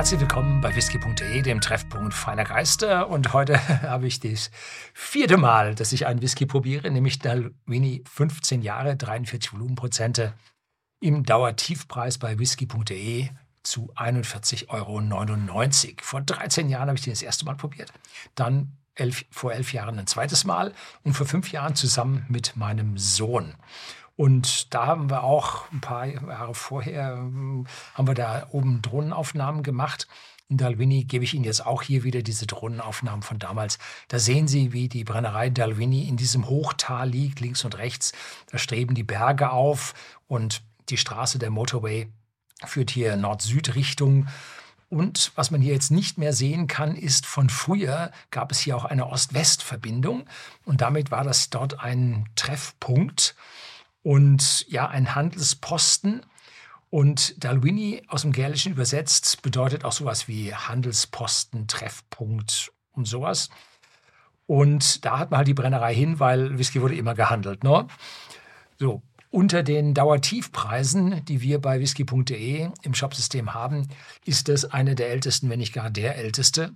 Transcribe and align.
Herzlich 0.00 0.20
willkommen 0.20 0.62
bei 0.62 0.74
whisky.de, 0.74 1.42
dem 1.42 1.60
Treffpunkt 1.60 2.14
feiner 2.14 2.44
Geister. 2.44 3.10
Und 3.10 3.34
heute 3.34 3.68
habe 3.82 4.06
ich 4.06 4.18
das 4.18 4.50
vierte 4.94 5.36
Mal, 5.36 5.74
dass 5.74 5.92
ich 5.92 6.06
einen 6.06 6.22
Whisky 6.22 6.46
probiere, 6.46 6.90
nämlich 6.90 7.18
Dalwini 7.18 8.02
15 8.10 8.62
Jahre, 8.62 8.96
43 8.96 9.52
Volumenprozente 9.52 10.32
im 11.00 11.22
Dauertiefpreis 11.22 12.16
bei 12.16 12.38
whisky.de 12.38 13.28
zu 13.62 13.92
41,99 13.94 14.70
Euro. 14.70 15.68
Vor 16.00 16.22
13 16.22 16.70
Jahren 16.70 16.88
habe 16.88 16.96
ich 16.96 17.04
den 17.04 17.12
das 17.12 17.20
erste 17.20 17.44
Mal 17.44 17.56
probiert. 17.56 17.92
Dann 18.34 18.78
elf, 18.94 19.26
vor 19.30 19.52
elf 19.52 19.74
Jahren 19.74 19.98
ein 19.98 20.06
zweites 20.06 20.46
Mal 20.46 20.72
und 21.02 21.12
vor 21.12 21.26
fünf 21.26 21.52
Jahren 21.52 21.74
zusammen 21.74 22.24
mit 22.30 22.56
meinem 22.56 22.96
Sohn. 22.96 23.54
Und 24.20 24.74
da 24.74 24.86
haben 24.86 25.08
wir 25.08 25.24
auch 25.24 25.72
ein 25.72 25.80
paar 25.80 26.04
Jahre 26.04 26.52
vorher, 26.52 27.16
haben 27.16 27.66
wir 27.96 28.12
da 28.12 28.48
oben 28.50 28.82
Drohnenaufnahmen 28.82 29.62
gemacht. 29.62 30.08
In 30.50 30.58
Dalwini 30.58 31.04
gebe 31.04 31.24
ich 31.24 31.32
Ihnen 31.32 31.44
jetzt 31.44 31.64
auch 31.64 31.80
hier 31.80 32.04
wieder 32.04 32.20
diese 32.20 32.46
Drohnenaufnahmen 32.46 33.22
von 33.22 33.38
damals. 33.38 33.78
Da 34.08 34.18
sehen 34.18 34.46
Sie, 34.46 34.74
wie 34.74 34.90
die 34.90 35.04
Brennerei 35.04 35.48
Dalwini 35.48 36.06
in 36.06 36.18
diesem 36.18 36.50
Hochtal 36.50 37.08
liegt, 37.08 37.40
links 37.40 37.64
und 37.64 37.78
rechts. 37.78 38.12
Da 38.50 38.58
streben 38.58 38.94
die 38.94 39.04
Berge 39.04 39.52
auf 39.52 39.94
und 40.28 40.60
die 40.90 40.98
Straße 40.98 41.38
der 41.38 41.48
Motorway 41.48 42.12
führt 42.66 42.90
hier 42.90 43.16
Nord-Süd-Richtung. 43.16 44.28
Und 44.90 45.32
was 45.34 45.50
man 45.50 45.62
hier 45.62 45.72
jetzt 45.72 45.92
nicht 45.92 46.18
mehr 46.18 46.34
sehen 46.34 46.66
kann, 46.66 46.94
ist, 46.94 47.24
von 47.24 47.48
früher 47.48 48.10
gab 48.30 48.52
es 48.52 48.58
hier 48.58 48.76
auch 48.76 48.84
eine 48.84 49.06
Ost-West-Verbindung. 49.06 50.26
Und 50.66 50.82
damit 50.82 51.10
war 51.10 51.24
das 51.24 51.48
dort 51.48 51.80
ein 51.80 52.28
Treffpunkt 52.34 53.34
und 54.02 54.66
ja, 54.68 54.88
ein 54.88 55.14
Handelsposten. 55.14 56.22
Und 56.88 57.44
Dalwini 57.44 58.02
aus 58.08 58.22
dem 58.22 58.32
Gälischen 58.32 58.72
übersetzt 58.72 59.42
bedeutet 59.42 59.84
auch 59.84 59.92
sowas 59.92 60.26
wie 60.26 60.54
Handelsposten, 60.54 61.68
Treffpunkt 61.68 62.72
und 62.92 63.06
sowas. 63.06 63.48
Und 64.46 65.04
da 65.04 65.18
hat 65.18 65.30
man 65.30 65.38
halt 65.38 65.48
die 65.48 65.54
Brennerei 65.54 65.94
hin, 65.94 66.18
weil 66.18 66.58
Whisky 66.58 66.82
wurde 66.82 66.96
immer 66.96 67.14
gehandelt. 67.14 67.62
Ne? 67.62 67.86
So, 68.78 69.02
unter 69.30 69.62
den 69.62 69.94
Dauertiefpreisen, 69.94 71.24
die 71.24 71.40
wir 71.40 71.60
bei 71.60 71.78
whisky.de 71.78 72.68
im 72.82 72.94
Shopsystem 72.94 73.54
haben, 73.54 73.86
ist 74.24 74.48
das 74.48 74.64
eine 74.64 74.96
der 74.96 75.10
ältesten, 75.10 75.48
wenn 75.50 75.60
nicht 75.60 75.72
gar 75.72 75.90
der 75.90 76.16
älteste. 76.16 76.74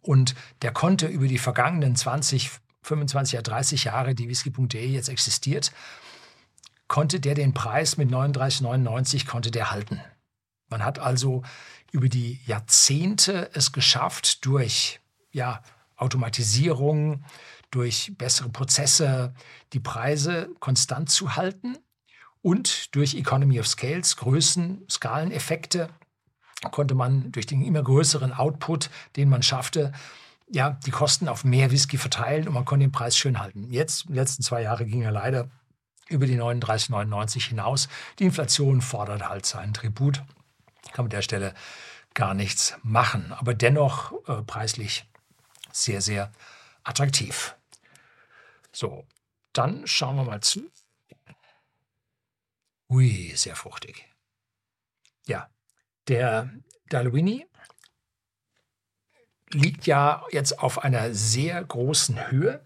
Und 0.00 0.36
der 0.62 0.72
konnte 0.72 1.08
über 1.08 1.26
die 1.26 1.38
vergangenen 1.38 1.96
20, 1.96 2.52
25, 2.82 3.40
30 3.40 3.84
Jahre, 3.84 4.14
die 4.14 4.28
whisky.de 4.28 4.86
jetzt 4.86 5.08
existiert, 5.08 5.72
konnte 6.92 7.20
der 7.20 7.34
den 7.34 7.54
Preis 7.54 7.96
mit 7.96 8.10
39,99 8.10 9.26
konnte 9.26 9.50
der 9.50 9.70
halten. 9.70 10.02
Man 10.68 10.84
hat 10.84 10.98
also 10.98 11.42
über 11.90 12.10
die 12.10 12.38
Jahrzehnte 12.44 13.48
es 13.54 13.72
geschafft, 13.72 14.44
durch 14.44 15.00
ja, 15.32 15.62
Automatisierung, 15.96 17.24
durch 17.70 18.12
bessere 18.18 18.50
Prozesse 18.50 19.32
die 19.72 19.80
Preise 19.80 20.50
konstant 20.60 21.08
zu 21.08 21.34
halten 21.34 21.78
und 22.42 22.94
durch 22.94 23.14
Economy 23.14 23.58
of 23.58 23.68
Scales, 23.68 24.18
Größen, 24.18 24.84
Skaleneffekte 24.90 25.88
konnte 26.72 26.94
man 26.94 27.32
durch 27.32 27.46
den 27.46 27.64
immer 27.64 27.82
größeren 27.82 28.34
Output, 28.34 28.90
den 29.16 29.30
man 29.30 29.42
schaffte, 29.42 29.92
ja, 30.50 30.78
die 30.84 30.90
Kosten 30.90 31.28
auf 31.28 31.42
mehr 31.42 31.70
Whisky 31.70 31.96
verteilen 31.96 32.46
und 32.46 32.52
man 32.52 32.66
konnte 32.66 32.84
den 32.84 32.92
Preis 32.92 33.16
schön 33.16 33.38
halten. 33.38 33.70
Jetzt, 33.70 34.10
die 34.10 34.12
letzten 34.12 34.42
zwei 34.42 34.60
Jahre 34.60 34.84
ging 34.84 35.00
er 35.00 35.12
leider 35.12 35.48
über 36.08 36.26
die 36.26 36.38
39,99 36.38 37.48
hinaus. 37.48 37.88
Die 38.18 38.24
Inflation 38.24 38.80
fordert 38.80 39.28
halt 39.28 39.46
seinen 39.46 39.74
Tribut. 39.74 40.22
Kann 40.92 41.04
man 41.04 41.06
an 41.06 41.10
der 41.10 41.22
Stelle 41.22 41.54
gar 42.14 42.34
nichts 42.34 42.76
machen, 42.82 43.32
aber 43.32 43.54
dennoch 43.54 44.12
äh, 44.28 44.42
preislich 44.42 45.06
sehr, 45.72 46.00
sehr 46.02 46.30
attraktiv. 46.84 47.56
So, 48.72 49.06
dann 49.52 49.86
schauen 49.86 50.16
wir 50.16 50.24
mal 50.24 50.40
zu. 50.40 50.70
Ui, 52.88 53.32
sehr 53.34 53.56
fruchtig. 53.56 54.06
Ja, 55.26 55.48
der 56.08 56.50
Dalwini 56.88 57.46
liegt 59.50 59.86
ja 59.86 60.24
jetzt 60.30 60.58
auf 60.58 60.82
einer 60.82 61.14
sehr 61.14 61.62
großen 61.62 62.30
Höhe 62.30 62.64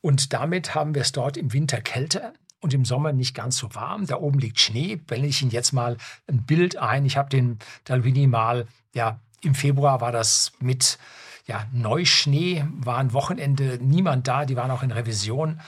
und 0.00 0.32
damit 0.32 0.74
haben 0.74 0.94
wir 0.94 1.02
es 1.02 1.12
dort 1.12 1.36
im 1.36 1.52
Winter 1.52 1.80
kälter 1.80 2.32
und 2.60 2.74
im 2.74 2.84
Sommer 2.84 3.12
nicht 3.12 3.34
ganz 3.34 3.56
so 3.56 3.74
warm. 3.74 4.06
Da 4.06 4.16
oben 4.16 4.38
liegt 4.38 4.60
Schnee. 4.60 4.96
Blende 4.96 5.28
ich 5.28 5.42
Ihnen 5.42 5.50
jetzt 5.50 5.72
mal 5.72 5.96
ein 6.26 6.44
Bild 6.44 6.76
ein. 6.76 7.04
Ich 7.04 7.16
habe 7.16 7.28
den 7.28 7.58
Dalwini 7.84 8.26
mal, 8.26 8.66
ja, 8.94 9.18
im 9.42 9.54
Februar 9.54 10.00
war 10.00 10.12
das 10.12 10.52
mit 10.60 10.98
ja, 11.46 11.66
Neuschnee, 11.72 12.64
war 12.70 12.98
ein 12.98 13.12
Wochenende 13.12 13.78
niemand 13.80 14.28
da, 14.28 14.44
die 14.44 14.56
waren 14.56 14.70
auch 14.70 14.82
in 14.82 14.92
Revision 14.92 15.60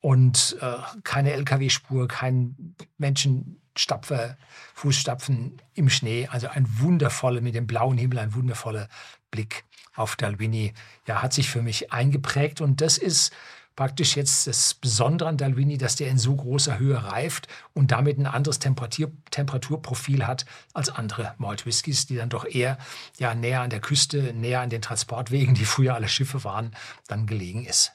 und 0.00 0.56
äh, 0.60 0.72
keine 1.04 1.32
Lkw-Spur, 1.32 2.08
kein 2.08 2.74
Menschenstapfer, 2.98 4.36
Fußstapfen 4.74 5.60
im 5.74 5.90
Schnee. 5.90 6.26
Also 6.26 6.48
ein 6.48 6.66
wundervoller, 6.80 7.42
mit 7.42 7.54
dem 7.54 7.66
blauen 7.66 7.98
Himmel, 7.98 8.18
ein 8.18 8.34
wundervoller 8.34 8.88
Blick 9.30 9.64
auf 9.94 10.16
Dalwini. 10.16 10.72
Ja, 11.06 11.22
hat 11.22 11.32
sich 11.32 11.50
für 11.50 11.62
mich 11.62 11.92
eingeprägt 11.92 12.60
und 12.60 12.80
das 12.80 12.96
ist 12.96 13.32
praktisch 13.80 14.14
jetzt 14.14 14.46
das 14.46 14.74
Besondere 14.74 15.30
an 15.30 15.38
Dalwini, 15.38 15.78
dass 15.78 15.96
der 15.96 16.08
in 16.08 16.18
so 16.18 16.36
großer 16.36 16.78
Höhe 16.78 17.02
reift 17.02 17.48
und 17.72 17.92
damit 17.92 18.18
ein 18.18 18.26
anderes 18.26 18.58
Temperatur, 18.58 19.10
Temperaturprofil 19.30 20.26
hat 20.26 20.44
als 20.74 20.90
andere 20.90 21.34
Malt 21.38 21.64
Whiskys, 21.64 22.04
die 22.04 22.16
dann 22.16 22.28
doch 22.28 22.44
eher 22.44 22.76
ja, 23.18 23.34
näher 23.34 23.62
an 23.62 23.70
der 23.70 23.80
Küste, 23.80 24.34
näher 24.34 24.60
an 24.60 24.68
den 24.68 24.82
Transportwegen, 24.82 25.54
die 25.54 25.64
früher 25.64 25.94
alle 25.94 26.08
Schiffe 26.08 26.44
waren, 26.44 26.76
dann 27.08 27.26
gelegen 27.26 27.64
ist. 27.64 27.92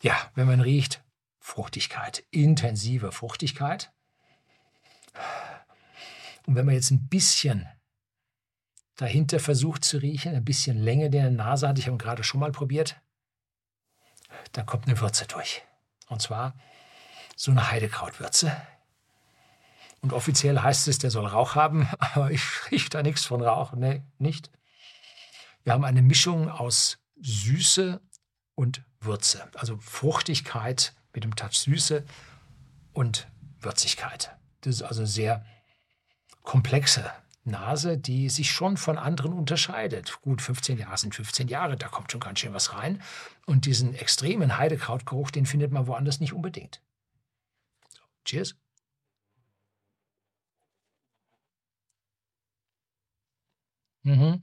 Ja, 0.00 0.16
wenn 0.34 0.46
man 0.46 0.62
riecht, 0.62 1.04
Fruchtigkeit, 1.40 2.24
intensive 2.30 3.12
Fruchtigkeit. 3.12 3.92
Und 6.46 6.54
wenn 6.54 6.64
man 6.64 6.74
jetzt 6.74 6.90
ein 6.90 7.06
bisschen 7.06 7.68
dahinter 8.96 9.40
versucht 9.40 9.84
zu 9.84 9.98
riechen, 9.98 10.34
ein 10.34 10.46
bisschen 10.46 10.78
Länge 10.78 11.10
der 11.10 11.30
Nase 11.30 11.68
hatte 11.68 11.82
ich 11.82 11.98
gerade 11.98 12.24
schon 12.24 12.40
mal 12.40 12.50
probiert, 12.50 12.98
da 14.52 14.62
kommt 14.62 14.86
eine 14.86 15.00
Würze 15.00 15.26
durch. 15.26 15.62
Und 16.08 16.22
zwar 16.22 16.54
so 17.36 17.50
eine 17.50 17.70
Heidekrautwürze. 17.70 18.56
Und 20.00 20.12
offiziell 20.12 20.60
heißt 20.60 20.88
es, 20.88 20.98
der 20.98 21.10
soll 21.10 21.26
Rauch 21.26 21.54
haben, 21.54 21.88
aber 21.98 22.30
ich 22.30 22.42
rieche 22.70 22.90
da 22.90 23.02
nichts 23.02 23.24
von 23.24 23.42
Rauch, 23.42 23.72
nee, 23.72 24.02
nicht. 24.18 24.50
Wir 25.64 25.72
haben 25.72 25.84
eine 25.84 26.02
Mischung 26.02 26.50
aus 26.50 26.98
Süße 27.20 28.00
und 28.54 28.82
Würze, 29.00 29.48
also 29.54 29.78
Fruchtigkeit 29.78 30.94
mit 31.12 31.24
dem 31.24 31.36
Touch 31.36 31.58
Süße 31.58 32.04
und 32.92 33.28
Würzigkeit. 33.60 34.36
Das 34.62 34.76
ist 34.76 34.82
also 34.82 35.04
sehr 35.04 35.44
komplexe 36.42 37.12
Nase, 37.48 37.98
die 37.98 38.28
sich 38.28 38.50
schon 38.50 38.76
von 38.76 38.98
anderen 38.98 39.32
unterscheidet. 39.32 40.20
Gut, 40.22 40.42
15 40.42 40.78
Jahre 40.78 40.98
sind 40.98 41.14
15 41.14 41.48
Jahre, 41.48 41.76
da 41.76 41.88
kommt 41.88 42.12
schon 42.12 42.20
ganz 42.20 42.40
schön 42.40 42.54
was 42.54 42.74
rein. 42.74 43.02
Und 43.46 43.66
diesen 43.66 43.94
extremen 43.94 44.58
Heidekrautgeruch, 44.58 45.30
den 45.30 45.46
findet 45.46 45.72
man 45.72 45.86
woanders 45.86 46.20
nicht 46.20 46.32
unbedingt. 46.32 46.82
So, 47.90 48.00
cheers. 48.24 48.56
Mhm. 54.04 54.42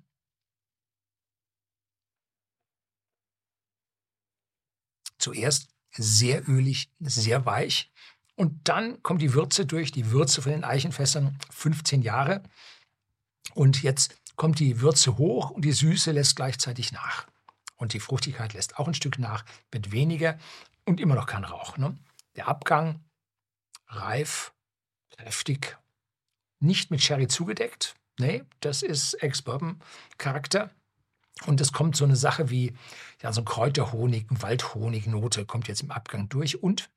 Zuerst 5.17 5.69
sehr 5.91 6.47
ölig, 6.47 6.91
sehr 6.99 7.45
weich. 7.45 7.91
Und 8.35 8.67
dann 8.67 9.01
kommt 9.01 9.21
die 9.21 9.33
Würze 9.33 9.65
durch, 9.65 9.91
die 9.91 10.11
Würze 10.11 10.41
von 10.41 10.51
den 10.51 10.63
Eichenfässern, 10.63 11.37
15 11.51 12.01
Jahre. 12.01 12.43
Und 13.53 13.83
jetzt 13.83 14.15
kommt 14.35 14.59
die 14.59 14.81
Würze 14.81 15.17
hoch 15.17 15.51
und 15.51 15.63
die 15.63 15.71
Süße 15.71 16.11
lässt 16.11 16.35
gleichzeitig 16.35 16.91
nach. 16.91 17.27
Und 17.77 17.93
die 17.93 17.99
Fruchtigkeit 17.99 18.53
lässt 18.53 18.77
auch 18.77 18.87
ein 18.87 18.93
Stück 18.93 19.19
nach, 19.19 19.45
wird 19.71 19.91
weniger 19.91 20.37
und 20.85 20.99
immer 20.99 21.15
noch 21.15 21.25
kein 21.25 21.43
Rauch. 21.43 21.77
Ne? 21.77 21.97
Der 22.35 22.47
Abgang 22.47 23.03
reif, 23.87 24.53
kräftig, 25.17 25.77
nicht 26.59 26.91
mit 26.91 27.01
Sherry 27.01 27.27
zugedeckt. 27.27 27.95
Nee, 28.17 28.43
das 28.61 28.81
ist 28.81 29.15
Ex-Bourbon-Charakter. 29.15 30.71
Und 31.45 31.59
es 31.59 31.73
kommt 31.73 31.97
so 31.97 32.05
eine 32.05 32.15
Sache 32.15 32.49
wie 32.49 32.73
ja, 33.21 33.33
so 33.33 33.41
ein 33.41 33.45
Kräuterhonig, 33.45 34.27
Waldhonignote 34.29 35.45
kommt 35.45 35.67
jetzt 35.67 35.81
im 35.81 35.91
Abgang 35.91 36.29
durch. 36.29 36.63
Und 36.63 36.89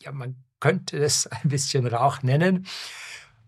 ja, 0.00 0.12
man 0.12 0.42
könnte 0.60 0.98
es 0.98 1.26
ein 1.30 1.48
bisschen 1.48 1.86
Rauch 1.86 2.22
nennen. 2.22 2.66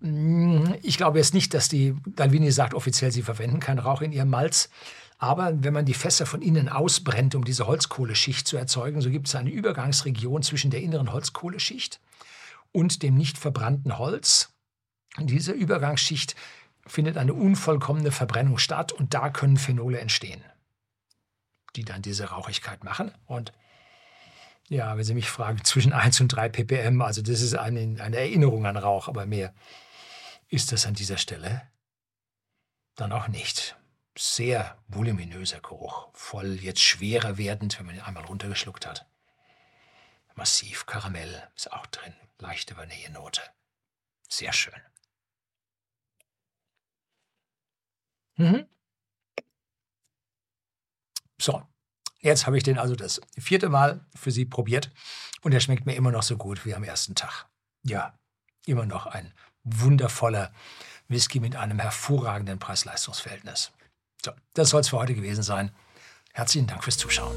Mm, 0.00 0.75
ich 0.82 0.97
glaube 0.97 1.19
jetzt 1.19 1.35
nicht, 1.35 1.55
dass 1.55 1.69
die 1.69 1.94
Dalvini 2.06 2.50
sagt 2.50 2.75
offiziell, 2.75 3.12
sie 3.12 3.23
verwenden 3.23 3.61
keinen 3.61 3.79
Rauch 3.79 4.02
in 4.02 4.12
ihrem 4.12 4.31
Malz. 4.31 4.70
Aber 5.19 5.52
wenn 5.62 5.75
man 5.75 5.85
die 5.85 5.94
Fässer 5.94 6.25
von 6.25 6.41
innen 6.41 6.70
ausbrennt, 6.70 7.35
um 7.35 7.44
diese 7.44 7.67
Holzkohleschicht 7.67 8.47
zu 8.47 8.56
erzeugen, 8.56 9.02
so 9.02 9.11
gibt 9.11 9.29
es 9.29 9.35
eine 9.35 9.50
Übergangsregion 9.50 10.43
zwischen 10.43 10.70
der 10.70 10.81
inneren 10.81 11.12
Holzkohleschicht 11.12 12.00
und 12.73 13.02
dem 13.02 13.17
nicht 13.17 13.37
verbrannten 13.37 13.99
Holz. 13.99 14.55
Und 15.19 15.29
diese 15.29 15.52
Übergangsschicht 15.52 16.37
findet 16.87 17.19
eine 17.19 17.35
unvollkommene 17.35 18.12
Verbrennung 18.12 18.56
statt 18.56 18.93
und 18.93 19.12
da 19.12 19.29
können 19.29 19.58
Phenole 19.58 20.00
entstehen, 20.00 20.43
die 21.76 21.85
dann 21.85 22.00
diese 22.00 22.31
Rauchigkeit 22.31 22.82
machen. 22.85 23.12
Und 23.26 23.53
ja, 24.70 24.96
wenn 24.96 25.05
Sie 25.05 25.14
mich 25.14 25.29
fragen, 25.29 25.62
zwischen 25.64 25.93
1 25.93 26.20
und 26.23 26.29
3 26.29 26.49
ppm, 26.49 27.03
also 27.03 27.20
das 27.20 27.43
ist 27.43 27.55
eine, 27.55 28.00
eine 28.00 28.17
Erinnerung 28.17 28.64
an 28.64 28.79
Rauch, 28.79 29.08
aber 29.08 29.26
mehr 29.26 29.53
ist 30.50 30.73
das 30.73 30.85
an 30.85 30.94
dieser 30.94 31.17
Stelle 31.17 31.70
dann 32.97 33.12
auch 33.12 33.29
nicht. 33.29 33.76
Sehr 34.19 34.82
voluminöser 34.88 35.61
Geruch, 35.61 36.11
voll 36.12 36.58
jetzt 36.61 36.82
schwerer 36.82 37.38
werdend, 37.38 37.79
wenn 37.79 37.87
man 37.87 37.94
ihn 37.94 38.02
einmal 38.02 38.25
runtergeschluckt 38.25 38.87
hat. 38.87 39.08
Massiv 40.35 40.85
Karamell 40.85 41.49
ist 41.55 41.73
auch 41.73 41.87
drin, 41.87 42.14
leichte 42.38 42.76
Vanillenote. 42.76 43.41
Sehr 44.29 44.52
schön. 44.52 44.81
Mhm. 48.37 48.67
So, 51.41 51.62
jetzt 52.19 52.46
habe 52.46 52.58
ich 52.58 52.64
den 52.64 52.79
also 52.79 52.96
das 52.96 53.20
vierte 53.38 53.69
Mal 53.69 54.05
für 54.14 54.31
Sie 54.31 54.44
probiert 54.44 54.91
und 55.43 55.53
er 55.53 55.61
schmeckt 55.61 55.87
mir 55.87 55.94
immer 55.94 56.11
noch 56.11 56.23
so 56.23 56.37
gut 56.37 56.67
wie 56.67 56.75
am 56.75 56.85
ersten 56.85 57.14
Tag. 57.14 57.49
Ja, 57.82 58.19
immer 58.67 58.87
noch 58.87 59.06
ein 59.06 59.32
wundervoller 59.65 60.53
Whisky 61.09 61.41
mit 61.41 61.57
einem 61.57 61.79
hervorragenden 61.79 62.59
Preis-Leistungs-Verhältnis. 62.59 63.73
So, 64.25 64.33
das 64.55 64.71
soll 64.71 64.81
es 64.81 64.89
für 64.89 64.99
heute 64.99 65.15
gewesen 65.15 65.43
sein. 65.43 65.73
Herzlichen 66.33 66.67
Dank 66.67 66.85
fürs 66.85 66.99
Zuschauen. 66.99 67.35